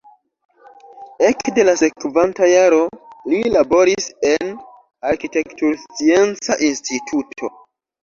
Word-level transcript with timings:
Ekde 1.27 1.65
la 1.67 1.75
sekvanta 1.81 2.49
jaro 2.53 2.81
li 3.35 3.43
laboris 3.59 4.11
en 4.33 4.53
arkitekturscienca 5.13 6.63
instituto. 6.73 7.57